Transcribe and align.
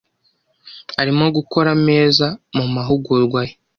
Arimo 1.01 1.25
gukora 1.37 1.69
ameza 1.77 2.27
mumahugurwa 2.55 3.39
ye. 3.47 3.53